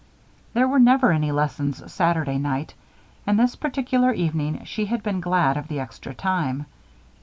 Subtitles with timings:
[0.53, 2.73] There were never any lessons Saturday night;
[3.27, 6.65] and this particular evening she had been glad of the extra time.